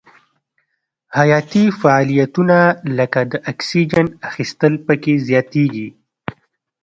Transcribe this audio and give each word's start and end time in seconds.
حیاتي 1.17 1.63
فعالیتونه 1.81 2.57
لکه 2.97 3.21
د 3.31 3.33
اکسیجن 3.51 4.07
اخیستل 4.29 4.73
پکې 4.85 5.13
زیاتیږي. 5.27 5.87